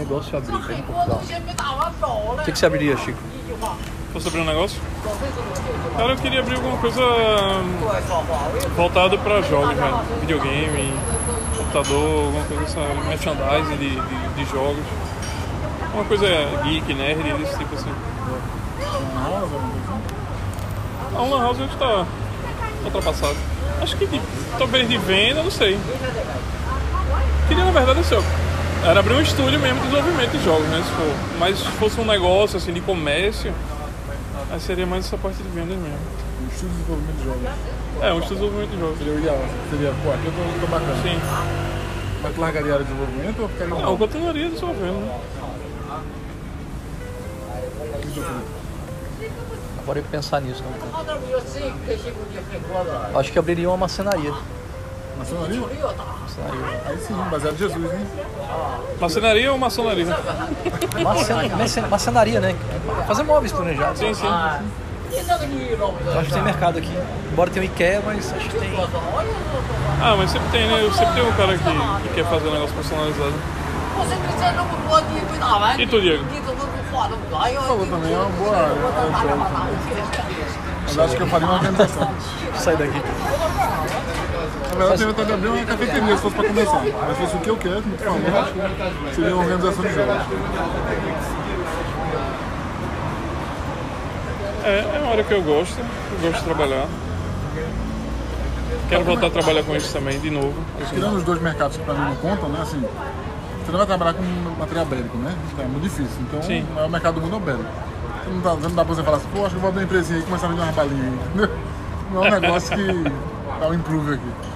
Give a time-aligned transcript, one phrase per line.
[0.00, 1.22] negócio abrir Portugal,
[2.32, 3.18] o que, que você abriria, Chico?
[4.12, 4.80] Posso abrir um negócio?
[5.96, 7.78] Cara, eu queria abrir alguma coisa hum,
[8.74, 9.98] voltada pra jogos, velho.
[10.20, 10.92] Videogame,
[11.56, 14.84] computador, alguma coisa assim, merchandising de, de, de jogos.
[15.94, 16.26] Uma coisa
[16.64, 17.92] geek, nerd, desse tipo assim.
[21.14, 22.06] A Lan House hoje tá
[22.84, 23.36] ultrapassado.
[23.82, 24.20] Acho que de,
[24.58, 25.78] talvez de venda, não sei.
[27.48, 28.49] Queria na verdade assim, ó,
[28.84, 30.82] era abrir um estúdio mesmo de desenvolvimento de jogos, né?
[30.82, 31.12] Se for.
[31.38, 33.52] Mas se fosse um negócio assim de comércio,
[34.50, 35.98] aí seria mais essa parte de vendas mesmo.
[36.42, 37.42] Um estudo de desenvolvimento de jogos.
[38.00, 38.98] É, um estudo de desenvolvimento de jogos.
[38.98, 39.38] Seria o ideal.
[39.70, 41.02] Seria, pô, aqui eu tô, tô bacana.
[41.02, 41.20] Sim.
[42.22, 45.20] Mas tu largaria a área de desenvolvimento ou ficaria Não, eu continuaria desenvolvendo, né?
[49.78, 50.62] Agora eu pensar nisso.
[50.62, 50.70] Não.
[53.18, 54.32] Acho que abriria uma macenaria.
[55.20, 55.60] Maçonaria?
[55.60, 56.80] macenaria.
[56.86, 58.06] Aí sim, baseado em Jesus, né?
[59.00, 60.06] Macenaria ou maçonaria?
[61.58, 62.56] Macena- macenaria, né?
[63.06, 63.98] Fazer móveis planejados.
[63.98, 64.26] Sim, sim.
[66.06, 66.98] Eu acho que tem mercado aqui.
[67.32, 68.70] Embora tenha o IKEA, mas acho que tem.
[70.02, 70.90] Ah, mas sempre tem, né?
[70.96, 73.34] Sempre tem um cara que, que quer fazer um negócio personalizado.
[75.82, 76.24] E tu, Diego?
[77.66, 78.72] Falou também, é uma boa área.
[78.72, 79.36] é.
[80.84, 82.10] Mas acho que eu faria uma organização.
[82.56, 83.00] Sai daqui.
[84.72, 86.82] Na verdade, eu tenho vontade de abrir uma cafeteria se fosse pra começar.
[86.82, 88.52] Mas se fosse o que eu quero, acho
[89.08, 90.16] que seria uma organização de jogos.
[94.64, 95.78] É, é uma área que eu gosto.
[95.78, 96.86] Eu gosto de trabalhar.
[98.88, 100.54] Quero voltar a trabalhar com isso também, de novo.
[100.80, 102.60] Assim, Tirando os dois mercados que pra mim não contam, né?
[102.62, 102.80] Assim,
[103.64, 104.22] você não vai trabalhar com
[104.58, 105.34] material bélico, né?
[105.58, 106.16] É muito difícil.
[106.22, 106.66] Então, Sim.
[106.70, 107.70] o maior mercado do mundo é o bélico.
[108.24, 109.68] Você não, tá, você não dá pra você falar assim, pô, acho que eu vou
[109.68, 111.18] abrir uma empresinha aí e começar a vender aí.
[111.26, 111.50] entendeu?
[112.12, 113.04] Não é um negócio que
[113.60, 114.49] dá um improve aqui.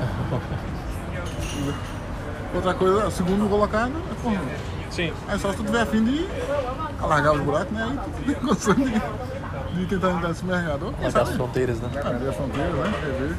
[2.54, 4.14] Outra coisa, o segundo colocado é
[4.90, 5.12] sim.
[5.28, 6.26] Aí só se tu tiver afim de
[7.00, 7.84] alargar os buracos, né?
[7.84, 8.90] Aí tu tem condição de,
[9.78, 10.86] de tentar entrar nesse mercado.
[10.86, 11.88] Ou, quem Largar as fronteiras, né?
[12.04, 12.92] abrir a fronteira, né?
[13.00, 13.36] Quer ver?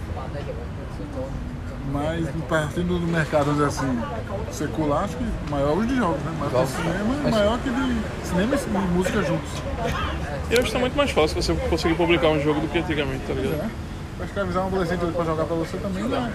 [1.91, 4.02] Mas partindo do mercado dizer assim,
[4.50, 6.31] secular, acho que maior os de jogos, né?
[6.40, 8.57] Maior que o cinema e Mas- maior que de cinema e
[8.94, 9.50] música juntos.
[10.50, 13.34] E hoje tá muito mais fácil você conseguir publicar um jogo do que antigamente, tá
[13.34, 13.57] ligado?
[13.57, 13.69] Né?
[14.22, 16.30] Pra escravizar um adolescente hoje pra jogar pra você também não.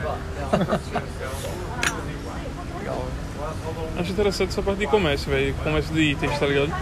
[3.96, 5.54] Acho interessante essa parte de comércio, velho.
[5.62, 6.72] Comércio de itens, tá ligado?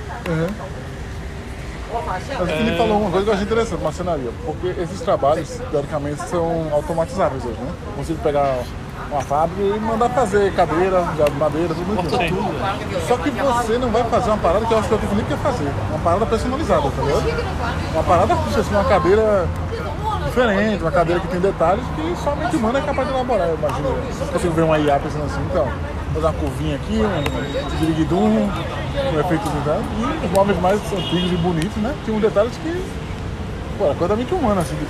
[2.07, 6.23] Mas o Felipe falou uma coisa que eu achei interessante, marcenaria, porque esses trabalhos, teoricamente,
[6.23, 7.73] são automatizáveis hoje, né?
[7.97, 8.61] Consigo pegar
[9.11, 12.17] uma fábrica e mandar fazer cadeira, de madeira, tudo isso.
[12.17, 13.07] Sim.
[13.07, 15.09] Só que você não vai fazer uma parada que eu acho que é que o
[15.11, 15.71] Felipe quer fazer.
[15.91, 17.93] Uma parada personalizada, tá ligado?
[17.93, 19.47] Uma parada que assim, uma cadeira
[20.35, 23.97] diferente, uma cadeira que tem detalhes que somente humano é capaz de elaborar, eu imagino.
[24.19, 25.69] Não consigo ver uma IA pensando assim, então,
[26.13, 28.51] fazer uma curvinha aqui, um diriguidum,
[29.15, 29.85] um efeito de dano.
[30.23, 31.95] E os móveis mais antigos e bonitos, né?
[32.05, 32.85] Tinham detalhes que,
[33.79, 34.87] pô, era coisa muito humana, assim, de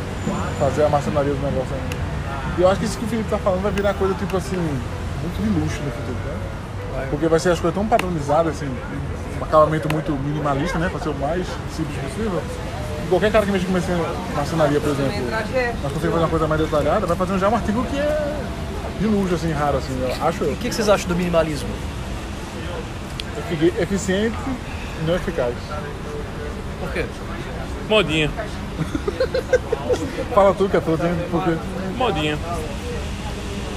[0.58, 1.74] fazer a marcenaria do negócio.
[1.74, 1.90] Né?
[2.56, 4.56] E eu acho que isso que o Felipe tá falando vai virar coisa, tipo assim,
[4.56, 7.06] muito de luxo no futuro, né?
[7.10, 8.70] Porque vai ser as coisas tão padronizadas, assim,
[9.40, 10.88] um acabamento muito minimalista, né?
[10.88, 12.40] Pra ser o mais simples possível.
[13.08, 13.72] Qualquer cara que mexe com
[14.34, 17.84] marcenaria, por exemplo, mas consegue fazer uma coisa mais detalhada, vai fazer já um artigo
[17.84, 18.34] que é
[18.98, 20.52] de luxo, assim, raro, assim, eu acho eu.
[20.52, 21.68] O que, que vocês acham do minimalismo?
[23.50, 24.36] Efici- Eficiente
[25.02, 25.54] e não eficaz.
[26.80, 27.04] Por quê?
[27.88, 28.30] Modinha.
[30.34, 31.52] Fala tudo que é tudo, tem porque.
[31.96, 32.38] Modinha.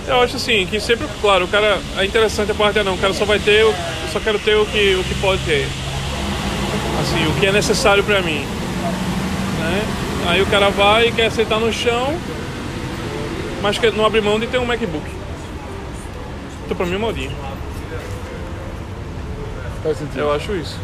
[0.08, 1.80] Eu acho assim, que sempre, claro, o cara.
[1.98, 3.74] É interessante a parte é não, o cara só vai ter, eu
[4.14, 5.68] só quero ter o que, o que pode ter.
[7.02, 8.46] Assim, o que é necessário pra mim.
[9.60, 9.84] Né?
[10.28, 12.16] Aí o cara vai e quer aceitar no chão,
[13.62, 15.06] mas não abre mão de ter um MacBook.
[16.66, 17.32] Então pra mim é modinha.
[19.84, 20.20] Faz sentido.
[20.20, 20.78] Eu acho isso.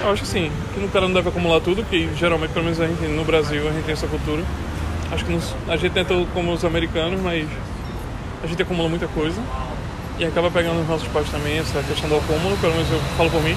[0.00, 2.86] Eu acho assim, que o cara não deve acumular tudo, que geralmente, pelo menos a
[2.86, 4.42] gente, no Brasil, a gente tem essa cultura.
[5.12, 7.46] Acho que nos- a gente tenta como os americanos, mas
[8.42, 9.40] a gente acumula muita coisa.
[10.18, 13.30] E acaba pegando os nossos pais também, essa questão do acúmulo, pelo menos eu falo
[13.30, 13.56] por mim.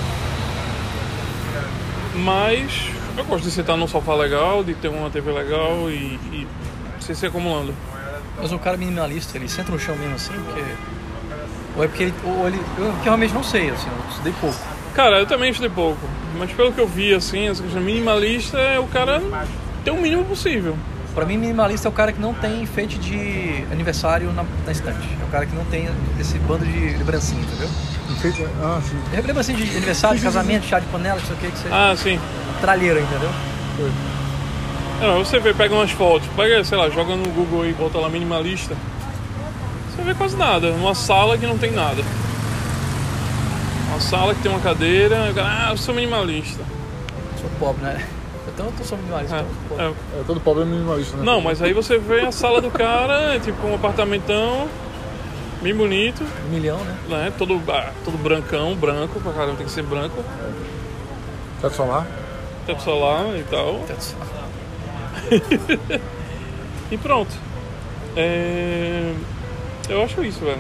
[2.16, 6.48] Mas eu gosto de sentar num sofá legal, de ter uma TV legal e, e
[7.00, 7.74] sem se acumulando.
[8.38, 10.64] Mas um cara minimalista, ele senta no chão mesmo assim, porque.
[11.76, 12.14] Ou é porque ele.
[12.24, 14.58] Ou ele eu eu realmente não sei, assim, eu estudei pouco.
[14.96, 16.00] Cara, eu também estudei pouco,
[16.38, 19.22] mas pelo que eu vi, assim, essa questão minimalista é o cara
[19.84, 20.76] ter o mínimo possível.
[21.14, 25.08] Pra mim, minimalista é o cara que não tem enfeite de aniversário na, na estante.
[25.22, 25.88] É o cara que não tem
[26.20, 27.70] esse bando de lembrancinha, entendeu?
[28.22, 28.98] Feito- Ah, sim.
[29.14, 31.68] É lembrancinha de aniversário, de casamento, chá de panela, isso aqui, que você.
[31.72, 32.20] Ah, sim.
[32.62, 33.30] Tralheira, entendeu?
[35.02, 38.08] Não, você vê, pega umas fotos, pega, sei lá, joga no Google e bota lá
[38.10, 38.76] minimalista.
[39.96, 40.72] Você vê quase nada.
[40.72, 42.02] Numa sala que não tem nada.
[43.90, 46.64] Uma sala que tem uma cadeira, ah, eu sou minimalista.
[47.40, 48.04] Sou pobre, né?
[48.54, 49.36] Então eu tô sou minimalista.
[49.36, 49.84] É, eu pobre.
[49.86, 49.88] é.
[50.20, 51.24] É, todo pobre é minimalista, né?
[51.24, 54.68] Não, mas aí você vê a sala do cara, é tipo um apartamentão,
[55.64, 56.98] bem bonito, Um milhão, né?
[57.10, 57.34] né?
[57.38, 60.24] Todo, ah, todo brancão, branco, pra caramba tem que ser branco,
[61.62, 62.06] Teto solar.
[62.68, 63.82] teto solar e tal.
[66.92, 67.32] E pronto.
[68.16, 69.14] É,
[69.90, 70.60] Eu acho isso, velho.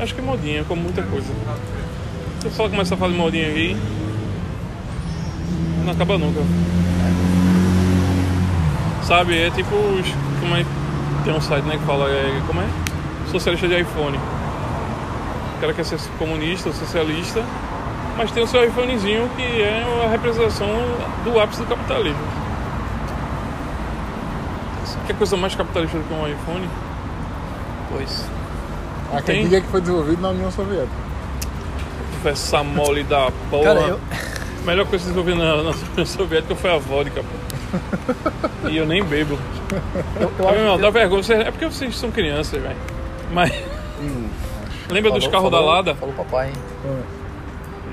[0.00, 1.32] Acho que é modinha, como muita coisa.
[2.40, 3.76] Se eu só começar a falar de modinha aqui,
[5.84, 6.40] não acaba nunca.
[9.04, 9.70] Sabe, é tipo.
[10.40, 10.64] Como é,
[11.24, 12.08] tem um site né, que fala.
[12.10, 12.66] É, como é?
[13.30, 14.16] Socialista de iPhone.
[15.56, 17.42] O cara quer ser comunista ou socialista,
[18.16, 20.68] mas tem o seu iPhonezinho que é a representação
[21.24, 22.18] do ápice do capitalismo.
[25.06, 26.68] Que coisa mais capitalista do que um iPhone?
[27.90, 28.26] Pois.
[29.12, 29.36] Há Tem.
[29.36, 31.06] quem diga que foi desenvolvido na União Soviética.
[32.24, 33.64] Essa mole da porra.
[33.64, 34.00] Cara, eu.
[34.62, 38.66] A melhor coisa que desenvolveu na, na União Soviética foi a vodka, pô.
[38.68, 39.38] E eu nem bebo.
[40.20, 41.22] Eu, eu que- dá vergonha.
[41.34, 42.74] É porque vocês são crianças, velho.
[43.32, 43.52] Mas.
[44.90, 45.94] Lembra dos Falou- carros da Lada?
[45.94, 46.54] Falou papai, hein?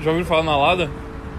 [0.00, 0.90] Já ouviram falar na Lada?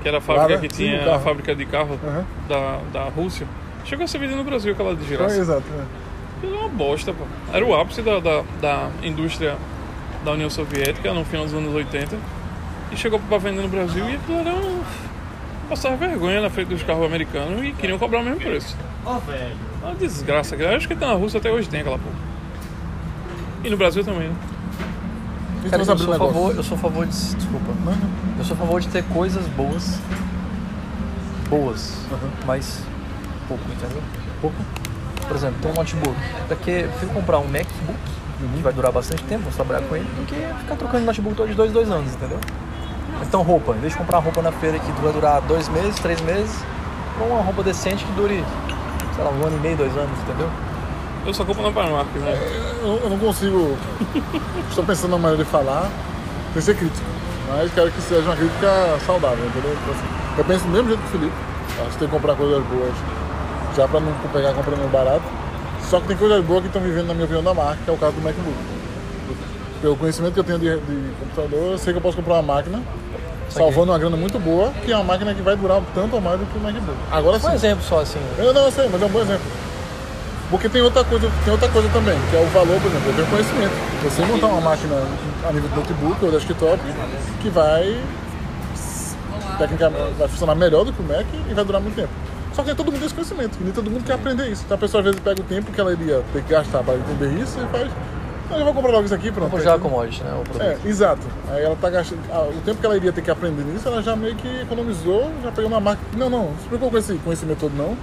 [0.01, 0.67] Que era a fábrica Lada?
[0.67, 1.15] que Sim, tinha carro.
[1.15, 2.25] a fábrica de carro Aham.
[2.47, 3.47] da, da Rússia.
[3.85, 5.37] Chegou a ser vendida no Brasil aquela de É, giraça.
[5.37, 5.63] exato.
[5.69, 5.85] né?
[6.37, 7.23] Aquilo é uma bosta, pô.
[7.53, 9.55] Era o ápice da, da, da indústria
[10.23, 12.15] da União Soviética no final dos anos 80.
[12.91, 14.81] E chegou pra vender no Brasil e aquilo era um.
[15.69, 18.75] Passava vergonha na frente dos carros americanos e queriam cobrar o mesmo preço.
[19.05, 19.55] Ó, velho.
[19.81, 20.55] Uma desgraça.
[20.55, 22.15] Eu acho que tá na Rússia até hoje tem aquela porra.
[23.65, 24.35] E no Brasil também, né?
[25.71, 27.11] Cara, eu sou, favor, eu sou a favor de.
[27.11, 27.73] Desculpa.
[27.83, 27.97] Não.
[28.37, 29.99] Eu sou a favor de ter coisas boas.
[31.49, 31.97] Boas.
[32.11, 32.29] Uhum.
[32.45, 32.83] Mas
[33.47, 34.03] pouco, entendeu?
[34.39, 34.55] Pouco.
[35.27, 36.15] Por exemplo, tem um notebook.
[36.47, 37.99] Porque eu prefiro comprar um MacBook,
[38.55, 41.55] que vai durar bastante tempo, vou trabalhar com ele, do que ficar trocando notebook todos
[41.55, 42.39] dois, dois anos, entendeu?
[43.23, 45.95] Então roupa, em vez de comprar uma roupa na feira que vai durar dois meses,
[45.95, 46.55] três meses,
[47.17, 48.43] compra uma roupa decente que dure,
[49.15, 50.49] sei lá, um ano e meio, dois anos, entendeu?
[51.25, 52.37] Eu só compro na Primark, né?
[52.83, 53.75] Eu, eu não consigo.
[54.69, 55.89] Estou pensando na maneira de falar,
[56.53, 57.05] sem ser crítico.
[57.47, 59.71] Mas quero que seja uma crítica saudável, entendeu?
[59.71, 61.35] Então, assim, eu penso do mesmo jeito que o Felipe.
[61.81, 62.93] Acho que tem que comprar coisas boas
[63.75, 65.23] já para não pegar comprando barato.
[65.89, 67.93] Só que tem coisas boas que estão vivendo, na minha opinião, da marca, que é
[67.93, 68.57] o caso do MacBook.
[69.81, 72.53] Pelo conhecimento que eu tenho de, de computador, eu sei que eu posso comprar uma
[72.55, 72.81] máquina
[73.49, 76.39] salvando uma grana muito boa, que é uma máquina que vai durar tanto ou mais
[76.39, 76.97] do que o MacBook.
[77.11, 77.53] Agora Um sim.
[77.53, 78.19] exemplo só assim.
[78.37, 79.45] Eu não sei, mas é um bom exemplo.
[80.55, 83.13] Porque tem outra coisa, tem outra coisa também, que é o valor, por exemplo, eu
[83.13, 83.73] tenho conhecimento.
[84.05, 84.95] Você montar uma máquina
[85.45, 86.79] a nível de notebook ou desktop
[87.41, 88.01] que vai
[89.57, 92.09] tecnicamente vai funcionar melhor do que o Mac e vai durar muito tempo.
[92.53, 94.63] Só que todo mundo tem esse conhecimento, nem todo mundo quer aprender isso.
[94.63, 96.95] Então a pessoa às vezes pega o tempo que ela iria ter que gastar para
[96.95, 97.91] entender isso e faz.
[98.49, 99.49] Não, eu vou comprar logo isso aqui, pronto.
[99.49, 100.41] Como já a commodity, né?
[100.61, 101.27] É, exato.
[101.49, 102.21] Aí ela tá gastando.
[102.31, 105.51] O tempo que ela iria ter que aprender nisso, ela já meio que economizou, já
[105.51, 106.01] pegou uma marca.
[106.15, 107.97] Não, não, não se preocupe com esse conhecimento todo, não.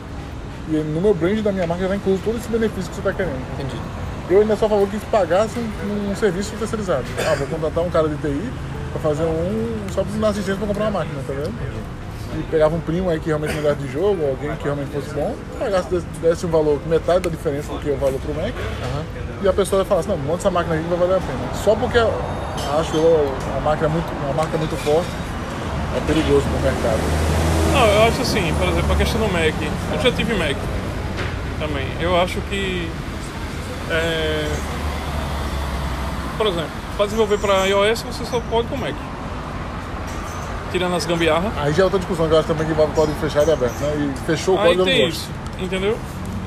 [0.68, 3.00] E no meu brand da minha marca já vai incluso todo esse benefício que você
[3.00, 3.40] está querendo.
[3.54, 3.76] Entendi.
[4.30, 7.04] Eu ainda a favor que pagasse um, um serviço terceirizado.
[7.28, 8.50] Ah, vou contratar um cara de TI
[8.92, 9.76] para fazer um.
[9.92, 11.52] só para dar assistência para comprar uma máquina, tá vendo?
[12.38, 15.34] E pegava um primo aí que realmente gosta de jogo, alguém que realmente fosse bom,
[15.58, 15.88] pagasse,
[16.22, 18.54] desse- um valor, metade da diferença do que é o valor pro Mac,
[19.42, 21.54] e a pessoa falar assim, não, monta essa máquina aqui que vai valer a pena.
[21.62, 25.10] Só porque acho eu uma máquina muito, uma marca muito forte,
[25.94, 27.41] é perigoso pro mercado.
[27.72, 29.54] Não, eu acho assim, por exemplo, a questão do Mac.
[29.92, 30.56] Eu já tive Mac
[31.58, 31.86] também.
[32.00, 32.90] Eu acho que.
[33.90, 34.48] é,
[36.36, 38.94] Por exemplo, para desenvolver para iOS você só pode com Mac.
[40.70, 41.52] Tirando as gambiarras.
[41.58, 43.78] Aí já é outra discussão que eu acho também que envolve código fechado e aberto,
[43.80, 43.92] né?
[44.16, 45.98] E fechou o Aí código não tem isso, entendeu?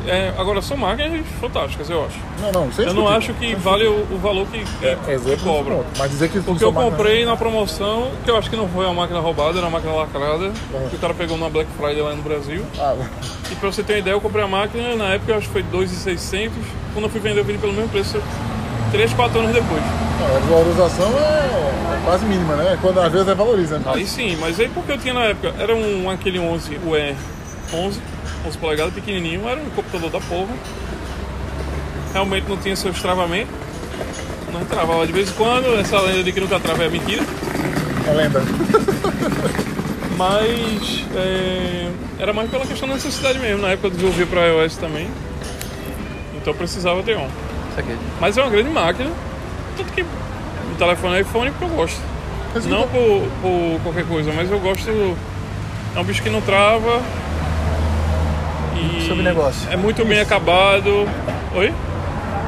[0.08, 2.18] É, agora são máquinas fantásticas, eu acho.
[2.42, 5.76] Não, não, Eu não acho que vale o, o valor que, que, É, que cobra.
[5.76, 5.88] ponto.
[5.98, 8.94] Mas dizer que Porque eu comprei na promoção, que eu acho que não foi uma
[8.94, 10.52] máquina roubada, era uma máquina lacrada,
[10.90, 12.64] que o cara pegou na Black Friday lá no Brasil.
[12.80, 12.96] Ah,
[13.52, 15.54] E pra você ter uma ideia, eu comprei a máquina, na época eu acho que
[15.54, 16.52] foi 2,600.
[16.94, 18.20] Quando eu fui vender, eu vendi pelo mesmo preço
[18.92, 19.82] 3, 4 anos depois.
[20.20, 22.78] não, a valorização é quase mínima, né?
[22.82, 23.78] Quando às vezes é valoriza.
[23.78, 23.86] Né?
[23.88, 27.16] Aí sim, mas aí porque eu tinha na época, era um aquele 11, o E
[27.74, 28.00] 11,
[28.48, 30.54] 11 polegadas, pequenininho, era um computador da porra.
[32.14, 33.54] Realmente não tinha seus travamentos.
[34.54, 37.24] Não travava de vez em quando, essa lenda de que nunca trava é mentira.
[38.08, 38.42] É lenda.
[40.18, 43.62] Mas é, era mais pela questão da necessidade mesmo.
[43.62, 45.08] Na época eu desenvolvia para iOS também.
[46.38, 47.28] Então eu precisava ter um.
[48.22, 49.10] Mas é uma grande máquina.
[49.76, 52.00] Tanto que o telefone é iPhone porque eu gosto.
[52.54, 55.18] Mas Não então- por, por qualquer coisa, mas eu gosto.
[55.96, 57.02] É um bicho que não trava.
[59.08, 59.68] Sobre negócio.
[59.72, 61.08] É muito bem acabado.
[61.56, 61.74] Oi?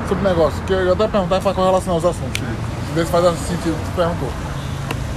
[0.08, 2.62] Sobre o negócio, que eu até perguntar para correlacionar os assuntos, Felipe.
[2.96, 4.30] Ver se faz sentido o que tu perguntou.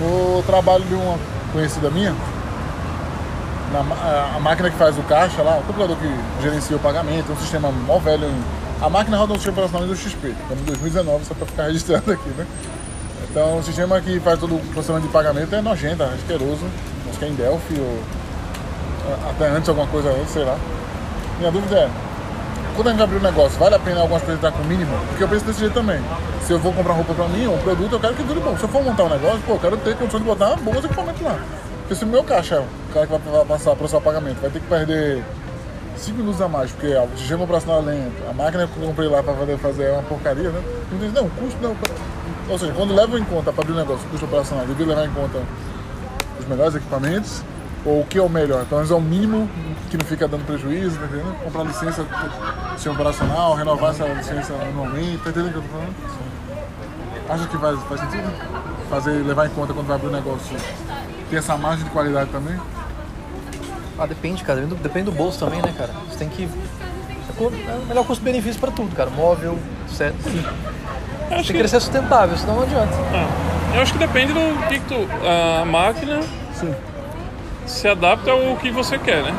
[0.00, 1.18] No trabalho de uma
[1.52, 2.14] conhecida minha,
[3.72, 3.80] na
[4.36, 7.38] a- máquina que faz o caixa lá, o computador que gerencia o pagamento, é um
[7.38, 8.28] sistema mó velho.
[8.82, 12.10] A máquina roda um sistema operacional do XP, estamos em 2019, só para ficar registrado
[12.12, 12.46] aqui, né?
[13.30, 16.64] Então o sistema que faz todo o processamento de pagamento é nojento, é asqueroso,
[17.08, 18.02] acho que é em Delphi ou
[19.30, 20.56] até antes alguma coisa antes, sei lá.
[21.40, 21.90] Minha dúvida é,
[22.76, 24.92] quando a gente abrir um negócio, vale a pena algumas coisas estar com o mínimo?
[25.08, 25.98] Porque eu penso desse jeito também.
[26.46, 28.54] Se eu vou comprar roupa pra mim, um produto, eu quero que dure bom.
[28.58, 31.22] Se eu for montar um negócio, pô, eu quero ter condição de botar bons equipamentos
[31.22, 31.38] lá.
[31.80, 34.60] Porque se o meu caixa, o cara que vai passar, processar o pagamento, vai ter
[34.60, 35.24] que perder
[35.96, 39.08] 5 minutos a mais, porque o sistema operacional é lento, a máquina que eu comprei
[39.08, 40.62] lá pra fazer é uma porcaria, né?
[40.92, 41.74] Não, não, custo não.
[42.50, 45.06] Ou seja, quando levo em conta para abrir um negócio, o custo operacional, devia levar
[45.06, 45.38] em conta
[46.38, 47.42] os melhores equipamentos,
[47.84, 48.62] ou o que é o melhor.
[48.62, 49.48] Então, é o mínimo
[49.90, 51.34] que não fica dando prejuízo, tá entendendo?
[51.44, 52.06] Comprar licença
[52.74, 55.94] sistema operacional, renovar essa licença anualmente, tá entendendo o que eu tô falando?
[57.28, 58.88] Acha que faz, faz sentido?
[58.88, 60.56] Fazer, levar em conta quando vai abrir um negócio,
[61.28, 62.58] ter essa margem de qualidade também?
[63.98, 64.60] Ah, depende, cara.
[64.62, 65.92] Depende do, bolso também, né, cara?
[66.08, 66.44] Você tem que.
[66.44, 69.10] É é o melhor custo-benefício pra tudo, cara.
[69.10, 69.58] Móvel,
[69.88, 70.22] certo?
[70.22, 70.44] Sim.
[71.28, 72.92] Tem que ser sustentável, senão não adianta.
[72.92, 75.06] ah, eu acho que depende do que que tu.
[75.24, 76.20] A máquina
[76.54, 76.74] Sim.
[77.66, 79.34] Se adapta ao que você quer, né?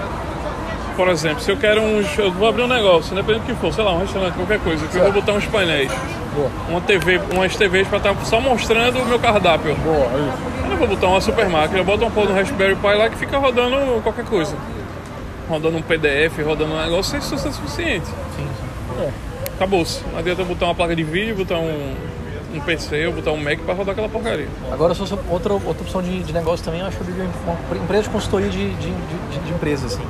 [0.96, 2.04] Por exemplo, se eu quero um.
[2.18, 4.86] Eu vou abrir um negócio, independente do que for, sei lá, um restaurante, qualquer coisa,
[4.88, 5.92] que eu vou botar uns painéis,
[6.36, 9.74] Boa, uma TV, umas TVs pra estar só mostrando o meu cardápio.
[9.76, 10.64] boa, é isso.
[10.64, 13.10] Eu não vou botar uma super máquina, eu boto uma porra no Raspberry Pi lá
[13.10, 14.56] que fica rodando qualquer coisa.
[15.50, 18.06] Rodando um PDF, rodando um negócio, isso é suficiente.
[18.06, 19.04] Sim, sim.
[19.04, 19.10] É.
[19.56, 20.04] Acabou-se.
[20.12, 21.96] Não adianta eu botar uma placa de vídeo, botar um,
[22.54, 24.48] um PC ou botar um Mac pra rodar aquela porcaria.
[24.72, 27.84] Agora, se fosse outra, outra opção de, de negócio também, eu acho que eu uma
[27.84, 30.04] empresa de consultoria de, de, de, de empresa, assim.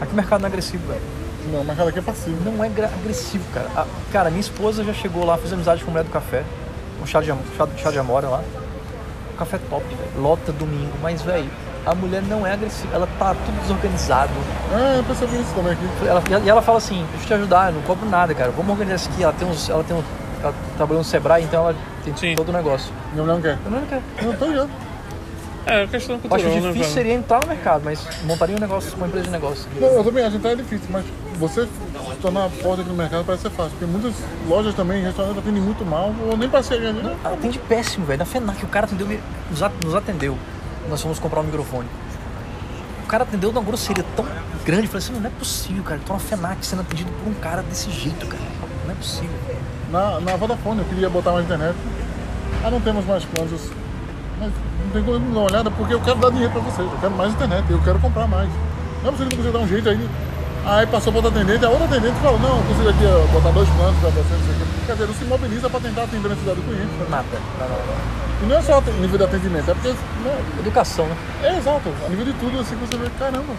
[0.00, 1.00] Aqui o mercado não é agressivo, velho.
[1.52, 2.36] Não, o mercado aqui é passivo.
[2.44, 3.68] Não é agressivo, cara.
[3.76, 6.42] A- cara, minha esposa já chegou lá, fez amizade com a mulher do café,
[7.02, 8.42] um chá de, chá, chá de amora lá.
[9.34, 10.22] O café top, velho.
[10.22, 11.48] Lota domingo, mas, velho,
[11.84, 12.94] a mulher não é agressiva.
[12.94, 14.32] Ela tá tudo desorganizado.
[14.72, 15.84] É, eu percebi isso também aqui.
[16.06, 18.50] Ela, e ela fala assim, deixa eu te ajudar, eu não cobro nada, cara.
[18.52, 19.22] Vamos organizar isso aqui.
[19.22, 19.68] Ela tem uns.
[19.68, 20.02] Ela tem um.
[20.44, 22.34] Ela trabalhou no Sebrae, então ela tem Sim.
[22.34, 22.92] todo o negócio.
[23.12, 23.58] Minha mulher não quer.
[23.64, 24.30] Eu não.
[24.32, 24.70] Não, tô ligado.
[25.66, 26.92] É, questão Eu acho cultural, né, difícil velho?
[26.92, 29.66] seria entrar no mercado, mas montaria um negócio, uma empresa de negócio.
[29.80, 31.06] Não, eu também acho que é difícil, mas
[31.38, 33.70] você se tornar porta aqui no mercado parece ser fácil.
[33.70, 34.14] Porque muitas
[34.46, 37.02] lojas também, restaurantes atendem muito mal, ou nem passei ganhando.
[37.02, 37.16] Né?
[37.24, 38.18] Ela atende péssimo, velho.
[38.18, 39.08] Na FENAC, o cara atendeu,
[39.82, 40.36] nos atendeu.
[40.90, 41.88] Nós fomos comprar um microfone.
[43.02, 44.26] O cara atendeu de uma grosseria tão
[44.66, 44.82] grande.
[44.82, 45.98] Eu falei assim, não é possível, cara.
[45.98, 48.42] Eu tô na FENAC sendo atendido por um cara desse jeito, cara.
[48.84, 49.30] Não é possível.
[49.90, 51.74] Na, na Vodafone eu queria botar mais internet.
[52.64, 53.70] Ah, não temos mais planos.
[54.40, 54.50] Mas
[54.84, 56.90] não tem como dar uma olhada porque eu quero dar dinheiro pra vocês.
[56.90, 58.48] Eu quero mais internet, eu quero comprar mais.
[59.02, 60.08] Não é possível que você dar um jeito aí.
[60.66, 63.50] Aí passou pra outra atendente, a outra atendente falou, não, eu consigo aqui ó, botar
[63.50, 64.64] dois planos pra você, não sei o quê.
[64.86, 66.86] Quer dizer, não se mobiliza pra tentar atender a necessidade do cliente.
[66.86, 67.06] né?
[67.10, 67.24] Nada.
[67.58, 68.24] Não, não, não.
[68.42, 69.88] E não é só nível de atendimento, é porque.
[69.88, 71.16] né, Educação, né?
[71.42, 73.52] é exato, a nível de tudo assim que você vê, caramba.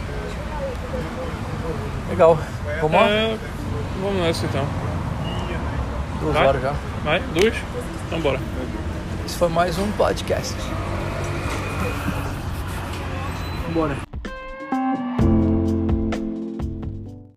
[2.10, 2.38] Legal.
[2.82, 3.08] Vamos lá?
[3.08, 3.38] É,
[4.02, 4.66] vamos nessa então.
[6.26, 6.48] Duas vai.
[6.48, 6.74] horas já.
[7.04, 7.20] Vai?
[7.20, 7.54] Duas?
[8.08, 8.40] Então bora.
[9.24, 10.56] Esse foi mais um podcast.
[13.72, 14.05] Bora.